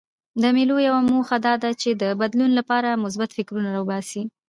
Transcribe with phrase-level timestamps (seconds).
[0.41, 4.23] د مېلو یوه موخه دا ده، چي د بدلون له پاره مثبت فکرونه راباسي.